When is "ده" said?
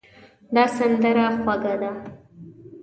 1.81-1.91